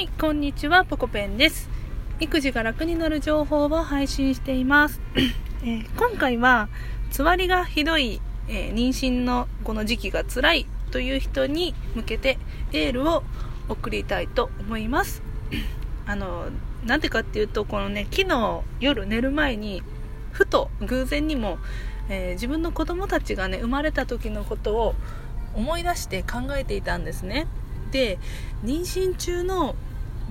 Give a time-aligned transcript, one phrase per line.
[0.00, 1.68] はい、こんにちは、ポコペンです。
[2.20, 4.98] 育児が楽になる情報を配信しています。
[5.62, 6.70] えー今回は、
[7.10, 12.38] つわりがひどい、えー妊娠のこの時期が辛いという人に向けて
[12.72, 13.24] エールを
[13.68, 15.22] 送りたいと思います。
[16.08, 16.46] あの、
[16.82, 19.82] なんでかっていうと、このね、昨日夜寝る前に、
[20.32, 21.58] ふと偶然にも、
[22.08, 24.94] えー自分の子供たちがね、生まれた時のことを
[25.54, 27.46] 思い出して考えていたんですね。
[27.90, 28.18] で、
[28.64, 29.76] 妊娠中の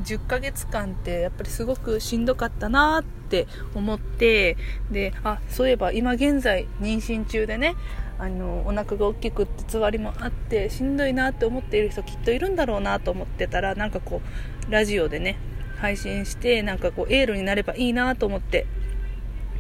[0.04, 4.58] 10ヶ月間ってやっぱりすごくしんどかったなって思って
[4.92, 7.76] であそういえば今現在妊娠中でね
[8.18, 14.22] あのお腹が大きくってつわりもあってしんどいなって思っている人きっといるんだろうなと思ってたらなんかこ
[14.68, 15.38] うラジオでね
[15.78, 18.68] 配信してなんかこうエールになればいいなと思って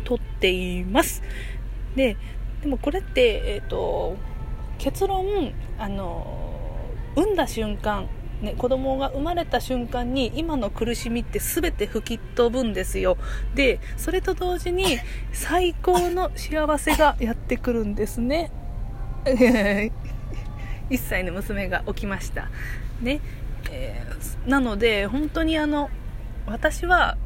[0.03, 1.23] 撮っています。
[1.95, 2.17] で
[2.61, 4.17] でもこれってえっ、と
[4.77, 6.49] 結論あの
[7.15, 8.07] 産んだ瞬間
[8.41, 13.17] ね、子供が生まれた瞬間に今の苦しみって全て吹き飛ぶんですよ。
[13.53, 14.97] でそれと同時に
[15.33, 18.51] 最高の幸せがやってくるんですね。
[19.25, 19.91] 1
[20.97, 22.49] 歳の娘が起きました。
[23.01, 23.19] ね、
[23.71, 24.09] えー
[24.45, 25.89] なので本当にあの
[26.45, 27.17] 私は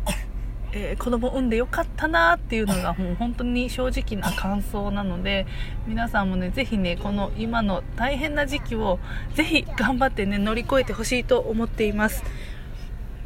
[0.74, 5.46] えー子供産んでよかったなっていうのがもう本当に正直な感想なので
[5.88, 9.00] 皆さんもねぜひねこの今の大変な時期を
[9.36, 12.24] ぜひ頑張ってね乗り越えてほしいと思っています。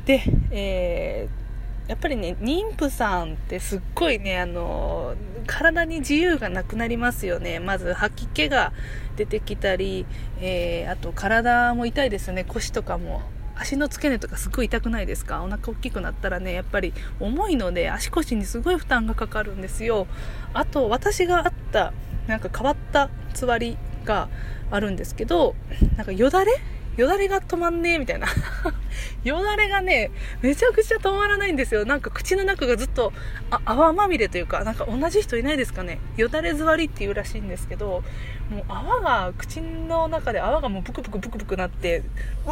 [0.05, 1.47] で、えー
[1.87, 7.61] やっぱりね妊婦さんってすっごいねあの体に自由がなくなりますよね。
[7.61, 8.73] まず吐き気が
[9.15, 10.05] 出てきたり、
[10.41, 12.43] えーあと体も痛いですよね。
[12.43, 13.21] 腰とかも
[13.59, 15.43] 足の付け根とかすごい痛くないですか？
[15.43, 20.07] お腹大きくなったらねやっぱり重いので足腰にすごい負担がかかるんですよ。
[20.53, 21.93] あと私があった
[22.27, 24.29] なんか変わったつわりが
[24.69, 25.55] あるんですけど
[25.95, 26.51] なんかよだれ
[26.97, 28.27] よだれが止まんねえみたいな。
[29.23, 30.09] よだれがね
[30.41, 31.85] めちゃくちゃ止まらないんですよ。
[31.85, 33.13] なんか口の中がずっと
[33.51, 35.99] あ泡まみれというかなんか同じ人いないですかね。
[36.17, 38.03] よだれ座りっていうらしいんですけど
[38.49, 42.03] もう泡が口の中で泡がもうブクブクブクブクなってう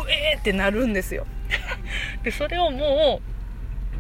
[0.10, 1.26] えーってなるんですよ。
[2.24, 3.22] でそれをも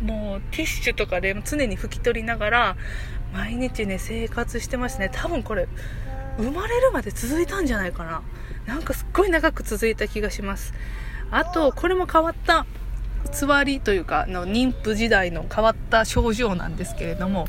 [0.02, 2.78] うもうティッシュとかで常に拭き取りながら
[3.34, 5.10] 毎日ね生活してましたね。
[5.12, 5.68] 多分これ
[6.38, 8.22] 生まれるまで続いたんじゃないかな。
[8.66, 10.74] なんかすっごい長く続いた気がします。
[11.32, 12.66] あとこれも変わった
[13.32, 17.48] つわりというかの妊婦時代の変わった症状なんですけれども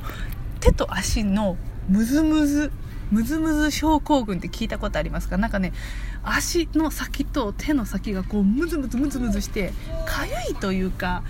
[0.60, 1.56] 手と足の
[1.88, 2.72] ムズムズ
[3.10, 5.36] ムズムズ症候群って聞いたことありますか？
[5.36, 5.72] なんかね
[6.24, 9.72] 足の先と手の先がこうムズムズムズムズして
[10.06, 11.22] かゆいというか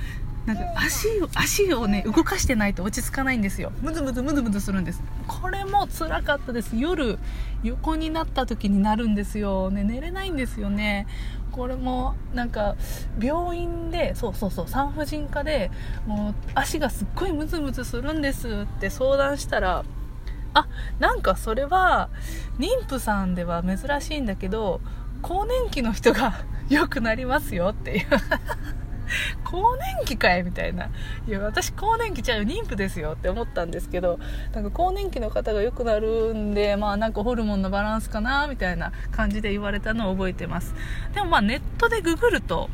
[0.46, 3.72] なんか足を足をね動かしてないと落ち着かないんですよ。
[3.82, 5.02] ムズムズムズムズするんです。
[5.26, 6.76] これも辛かったです。
[6.76, 7.18] 夜
[7.64, 9.70] 横になった時になるんですよ。
[9.70, 11.06] ね寝れないんですよね。
[11.50, 12.76] これもなんか
[13.20, 15.70] 病院でそうそうそう産婦人科で
[16.06, 18.66] もう足がすっごいムズムズするんです。
[18.66, 19.84] って相談したら
[20.54, 20.68] あ
[21.00, 22.08] なんかそれは
[22.58, 24.80] 妊婦さんでは珍しいんだけど
[25.22, 28.06] 更年期の人が良くなりますよっていう。
[29.44, 30.90] 更年期かいみたいな。
[31.26, 34.18] いや私更年期ちゃうよ妊婦ですよって思ったんですけど
[34.52, 40.74] なんか更年期の方が良くなるんでまあなんかホルモンのバランスかなみたいな感じで言われたのを覚えてます。
[41.14, 42.68] でもまあネットでググると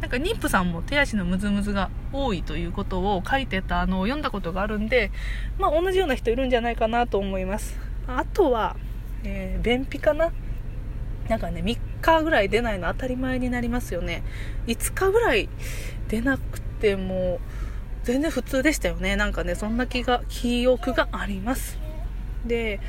[0.00, 5.12] なんか妊婦さんも手足のムズムズが多いということを書いてたのを読んだことがあるんで、
[5.58, 7.78] まあ、同じような人いるんじゃないかなと思います。
[8.08, 8.74] あとは、
[9.22, 10.32] えー便秘かな。
[11.28, 14.22] なんかね3日ぐらい出ないの当たり前になりますよね。
[14.66, 15.48] 5日ぐらい
[16.08, 17.40] 出なくても
[18.04, 19.16] 全然普通でしたよね。
[19.16, 21.78] なんかねそんな気が記憶があります。
[22.44, 22.80] で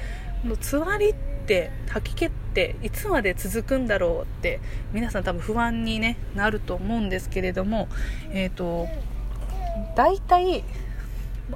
[0.41, 1.15] このつわりっ
[1.45, 4.59] て吐き気っていつまで続くんだろうって
[4.91, 7.87] 皆さん多分不安に、ね、なると思うんですけれども
[8.31, 8.87] えっ、と
[9.95, 10.63] 大体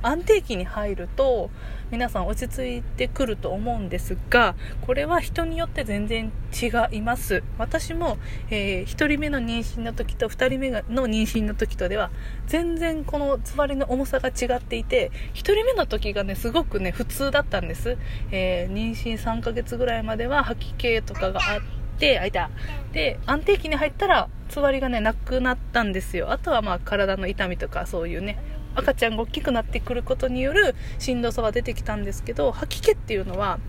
[0.03, 1.49] 安定期に入ると
[1.91, 7.43] 皆さん落ち着いてくると思うんですがこれは人によって全然違います。
[7.57, 8.17] 私も、
[8.49, 12.09] え1人目の妊娠の時と2人目の妊娠の時とでは
[12.47, 17.97] 全然このつわりの重さが違っていて1人目の時がねすごくね普通だったんです、
[18.31, 21.61] えー妊娠3ヶ月ぐらいまでは吐き気とかがあっ
[21.99, 22.31] てあい。
[22.31, 22.49] た
[22.91, 26.31] で安定期に入ったらつわりがねなくなったんですよ。
[26.31, 28.39] あとはまあ体の痛みとかそういうね
[28.77, 33.59] 赤ちゃんが大きくなってくることによるしんどさは出てきたんですけど吐き気っていうのは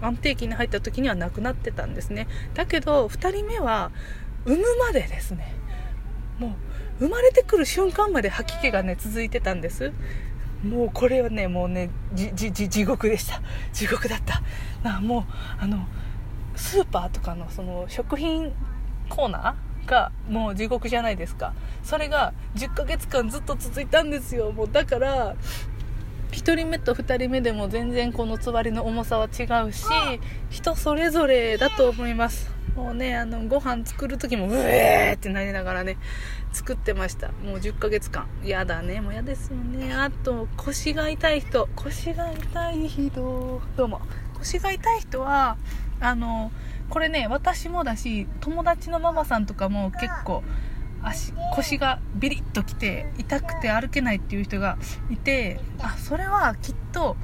[0.00, 2.28] 安定期に入った時にはなくなってたんですね。
[2.54, 3.90] だけど2人目は
[4.44, 5.54] 産むまでですね。
[6.38, 6.52] もう
[7.00, 9.92] 生まれてくる瞬間まで吐き気がね続いてたんです。
[10.62, 13.40] もうこれはねもうね地獄でした。
[13.72, 14.42] 地獄だった。
[14.82, 15.24] なもう
[15.58, 15.86] あの
[16.54, 18.52] スーパーとかのその食品
[19.08, 21.54] コーナーがもう地獄じゃないですか。
[21.82, 24.52] それが10ヶ月間ずっと続いたんですよ。
[24.52, 25.34] もうだから
[26.30, 29.86] 1人目と2人目でも全然このつわりの重さは違うし
[30.50, 32.50] 人それぞれだと思います。
[32.76, 35.96] もうねあのご飯作る時もうえーってなりながらね
[36.52, 37.28] 作ってました。
[37.44, 38.26] もう10ヶ月間。
[38.44, 39.00] やだね。
[39.00, 39.92] もう嫌ですよね。
[39.94, 41.68] あと腰が痛い人。
[41.74, 43.60] 腰が痛い人。
[43.76, 44.00] どうも。
[44.40, 45.56] 腰が痛い人は
[46.00, 46.50] あの
[46.90, 50.42] これね私もだし友達のママさんとかも結構
[51.02, 54.78] 足腰がビリッときて痛くて歩けないっていう人が
[55.10, 57.16] いてあそれはきっと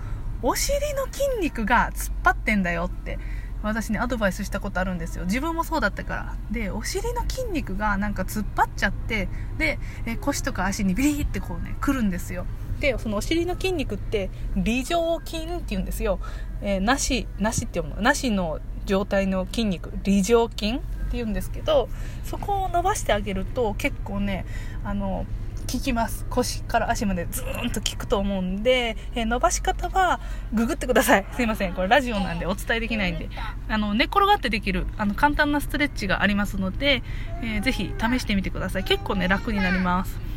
[0.42, 3.18] お尻の筋肉が突っ張ってんだよって
[3.62, 5.24] 私ねアドバイスしたことあるんですよ。
[5.24, 6.36] 自分もそうだったから。
[6.50, 9.26] でお尻の筋肉がなんか突っ張っちゃって
[9.56, 12.44] でえ腰とか足にビリッてこうねくるんですよ。
[12.84, 16.20] でそのお尻の筋肉って微状筋って言うんですよ、
[16.60, 19.90] えー、なしなしって読むなしの状態の筋肉。
[20.02, 20.82] 微状筋って
[21.12, 21.88] 言うんですけど
[22.24, 24.44] そこを伸ばしてあげると結構ね
[24.84, 25.24] あの
[25.72, 26.26] 効きます。
[26.28, 30.20] 腰から足までズーンと効くと思うんで、えー、伸ばし方は
[30.52, 31.26] ググってください。
[31.32, 31.72] すいません。
[31.72, 33.30] これラジオなんでお伝えできないんで。
[33.66, 37.02] あの寝転がってできるあの簡単なストレッチがありますので、
[37.42, 38.84] えー、ぜひ試してみてください。
[38.84, 40.33] 結構ね楽になります。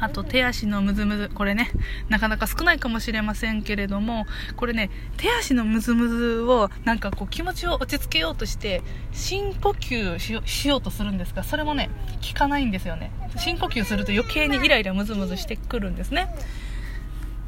[0.00, 1.30] あと手足のムズムズ。
[1.32, 1.70] これね、
[2.08, 4.26] なかなか少ないかもしれませんけれども、
[4.56, 8.82] これね、手足のムズムズをなんかこう気持ちを落ち着けようとして、
[9.12, 11.90] 深呼吸しようとするんですが、それもね、
[12.26, 13.12] 効かないんですよね。
[13.36, 16.34] 深呼吸すると余計にイライラムズムズしてくるんですね。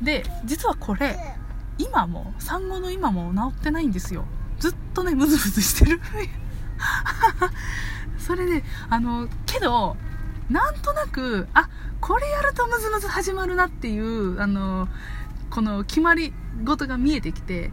[0.02, 1.16] で、実はこれ、
[1.78, 4.26] 今も、産後の今も治ってないんですよ。
[4.58, 6.00] ずっとね、ムズムズしてる。
[8.18, 9.96] それで、あの、けど、
[10.50, 11.68] なんとなく、あ、
[12.00, 14.88] これやるとムズムズ始まるなっていう、あの、
[15.50, 16.32] この決まり
[16.64, 17.70] 事が見えてきて、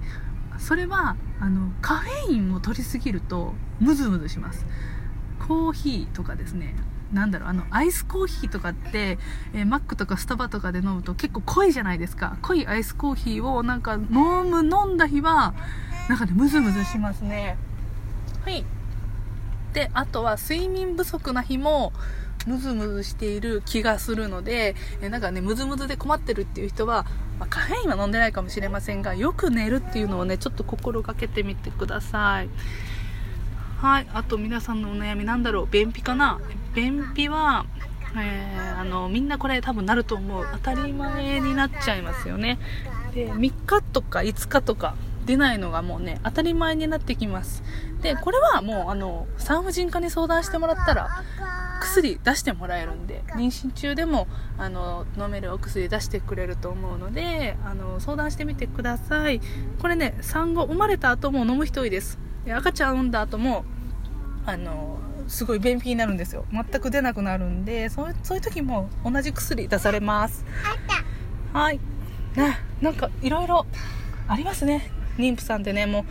[0.58, 4.66] それは、あの、カフェインを取りすぎると、ムズムズします。
[5.48, 6.76] コーヒーとかですね、
[7.14, 9.18] なんだろう、あの、アイスコーヒーとかって、
[9.54, 12.38] えー、マックとかスタバとかで飲むと結構濃いじゃないですか。
[12.42, 14.10] 濃いアイスコーヒーをなんか飲
[14.44, 15.54] む、飲んだ日は、
[16.08, 17.58] なんかね、ムズムズしますね。
[18.44, 18.66] はい。
[19.74, 21.94] で、あとは睡眠不足な日も、
[22.48, 27.06] ムズムズしている気がするので、えなんかね、ムズムズで困ってるっていう人は、
[27.40, 32.50] まあ、カフェインは飲んでないかもしれませんが、よく寝るっていうのをね、ちょっと心がけてみてください。
[33.82, 34.08] はい。
[34.14, 36.40] あと皆さんのお悩みなんだろう便秘かな？
[36.76, 37.66] 便秘は、
[38.18, 40.46] えー、あの、みんなこれ多分なると思う。
[40.52, 42.60] 当たり前になっちゃいますよね。
[43.14, 44.96] で、3日とか5日とか
[45.26, 47.64] 出ないのがもうね、当たり前になってきます。
[48.02, 51.24] で、これはもう、あの、産婦人科に相談してもらったら、
[51.80, 54.28] 薬出してもらえるんで妊娠中でも
[54.58, 59.42] あの飲めるお薬出してくれると思うのであの相談してみてください。
[59.82, 62.20] これね産後生まれた後も飲む人多いです。
[62.46, 63.66] で赤ちゃん産んだ後も
[64.46, 66.46] あのすごい便秘になるんですよ。
[66.52, 70.46] 全く出なくなるんでそうそういう時も同じ薬出されます。
[71.54, 71.80] はい。
[72.36, 73.66] ねなんかいろいろ
[74.28, 74.92] ありますね。
[75.18, 76.06] 妊婦さんってねも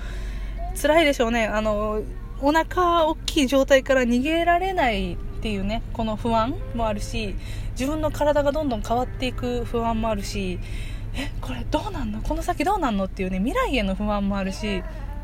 [0.75, 1.47] う辛いでしょうね。
[1.47, 2.03] あの
[2.41, 7.37] お腹大きい状態から逃げられないっていうねこの不安もあるし
[7.79, 10.58] 自分の体がどんどん変わっていく不安もあるし
[11.14, 12.20] えこれどうなんの？
[12.20, 14.82] この先どうなんのっていうね未来への不安もあるし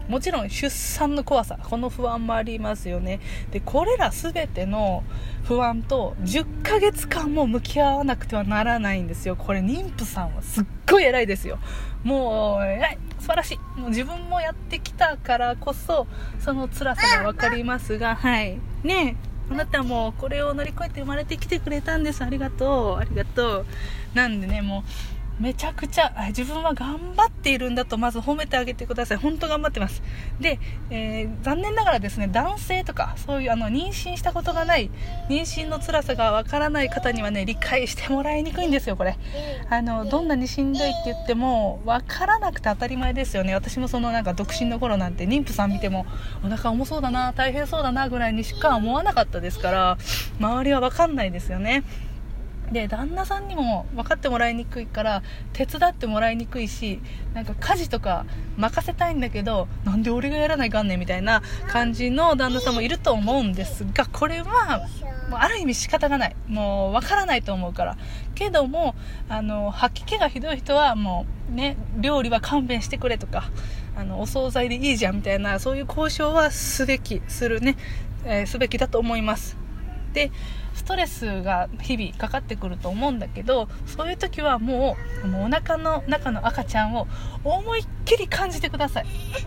[0.09, 3.21] もちろん出産の怖さこの不安もありますよね。
[3.51, 5.03] でこれら全ての
[5.45, 9.35] 不安と10ヶ月間も向き合わなくてはならないんですよ。
[9.35, 11.59] これ妊婦さんはすっごい偉いですよ。
[12.03, 13.81] もう偉い素晴らしい。
[13.81, 16.07] もう自分もやってきたからこそ
[16.39, 18.59] その辛さが分かりますがはい。
[18.83, 19.34] ねえ。
[19.51, 22.23] あなたもこれを乗り越えて生まれてきてくれたんです。
[22.23, 22.99] ありがとう。
[22.99, 23.67] ありがとう。
[24.15, 24.91] なんでねもう
[25.41, 29.19] めちゃくちゃ自分は頑張っているんだとまず褒めてあげてください。
[29.19, 30.03] 本当頑張ってます。
[30.41, 30.61] で、
[30.91, 34.91] えー、残念ながらですね男性とかそういうあの妊娠したことがない
[35.29, 39.17] 妊娠の辛さがわからない方にはね理解してもらいにくいんですよこれ。
[39.69, 43.55] あのどんなにしんどいって言ってもわからなくて当たり前ですよね。
[43.55, 46.07] 私もそのなんか独身の頃なんて妊婦さん見ても
[46.45, 49.99] お腹重そうだな大変そうだなぐらいにしか思わなかったですから
[50.39, 51.83] 周りはわかんないですよね。
[52.73, 57.01] で旦那さんにも分かってもらいにくいから手伝ってもらいにくいし
[57.35, 64.87] なんか家事とか任せたいんだけどなんで俺がやらないかんねんみたいな感じの旦那さんもいると思うんですがこれは
[65.31, 66.37] もうある意味仕方がない。
[66.49, 67.97] もう分からないと思うから。
[68.35, 68.95] けども
[69.29, 73.51] あの吐き気がひどい人はもうね料理は勘弁してくれとか
[73.97, 77.77] あのお惣菜でいいじゃんみたいなそういう交渉はすべきするね、
[78.25, 79.57] えー、すべきだと思います。
[80.13, 80.31] で
[80.75, 87.07] ストレスが日々かかってくると思うんだけどそういう時はもうもうお腹の中の赤ちゃんを
[87.45, 89.07] 思いっきり感じてください。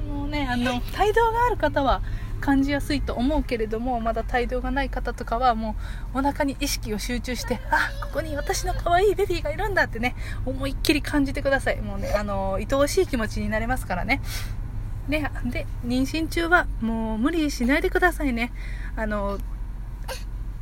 [0.10, 2.02] もうねあの胎動がある方は
[2.40, 5.76] 感じやすいと思うけれどもまだ胎動がない方とかはも
[6.14, 10.16] うお腹に意識を集中してあここに私の可愛いベビーがいるんだってね
[10.46, 11.82] 思いっきり感じてください。
[11.82, 14.22] もうねあの愛おしい気持ちになれますからね。
[15.10, 18.52] でで妊娠中はもう無理しないでくださいね。
[18.96, 19.40] あの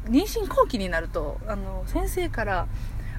[0.10, 2.68] 妊娠後期になるとあの先生から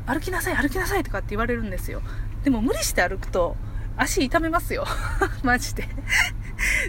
[0.06, 2.02] 歩きなさい歩きなさいとかって言われるんですよ。
[2.44, 3.56] でも無理して歩くと
[3.96, 4.86] 足痛めますよ。
[5.42, 5.88] マジで。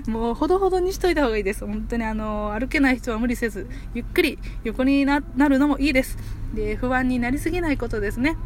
[0.08, 1.66] もうほどほどにしといた方がいいです。
[1.66, 6.18] 本当にあの歩けない人は無理せずゆっくり横になるのもいいです。
[6.54, 8.38] で不安になりすぎないことですね。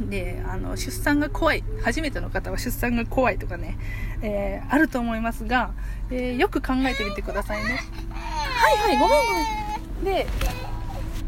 [0.00, 1.64] であの出産が怖い。
[1.82, 3.78] 初めての方は出産が怖いとかね、
[4.22, 5.70] えー、あると思いますが、
[6.10, 7.80] えー、よく考えてみてくださいね。
[8.10, 9.65] はいはいごめんごめん。
[10.04, 10.26] で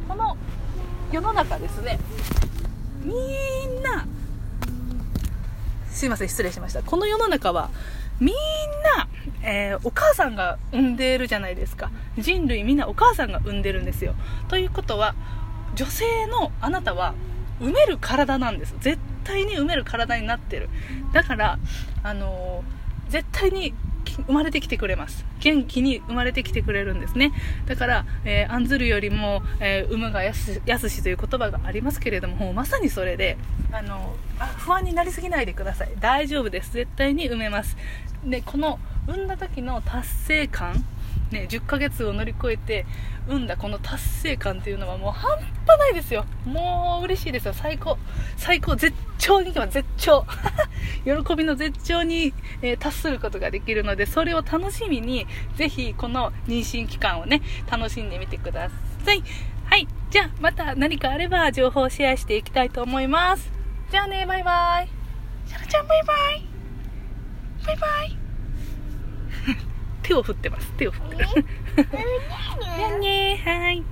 [0.09, 0.37] この
[1.13, 1.99] 世の中ですね
[3.03, 4.07] みんな
[5.91, 6.83] すいません失礼しました。
[6.83, 7.71] この世の中は
[8.21, 8.35] みん
[8.97, 9.09] な、
[9.43, 11.91] えー、お母さんが産んでるじゃないですか。
[12.19, 14.15] 人類みんなお母さんが産んでるんですよ。
[14.49, 15.15] ということは
[15.75, 17.15] 女性のあなたは
[17.61, 18.75] 産める体なんです。
[18.81, 20.69] 絶対に産める体になってる。
[21.13, 21.59] だから
[22.03, 23.75] あのー、絶対に
[24.13, 25.25] 生まれてきてくれます。
[25.41, 27.33] 元気に生まれてきてくれるんですね。
[27.67, 33.37] だから、えー、案ずるよりも、えー、産むがやすしという言葉がありますけれどももまさにそれで
[33.73, 34.15] あの
[34.59, 35.93] 不安になりすぎないでください。
[36.01, 36.73] 大丈夫です。
[36.73, 37.77] 絶対に産めます。
[38.25, 40.85] でこの産んだ時の達成感
[41.31, 42.87] ね、10ヶ月を乗り越えて
[43.27, 46.25] 産んだこの達成感っていうのはもう半端ないですよ。
[46.45, 47.53] もう嬉しいですよ。
[47.53, 47.99] 最高。
[48.37, 48.75] 最高。
[48.77, 50.25] 絶頂に行けば絶頂。
[51.05, 52.33] 喜びの絶頂に、
[52.63, 58.71] えー、達することができるのでそれを楽しみにぜひこの妊娠期間をね楽しんでみてくだ
[59.05, 59.23] さい。
[59.67, 59.87] はい。
[60.11, 63.53] じゃあまた何かあれば情報をシェアしていきたいと思います。
[63.91, 64.25] じゃあね。
[64.27, 64.89] バイバイ。
[65.47, 66.49] シャラちゃんバイバイ。
[67.67, 68.28] バイバイ。
[70.09, 70.73] 手を振ってます。
[70.73, 71.27] 手を振ってる。
[72.99, 72.99] ね。
[72.99, 73.85] ねはい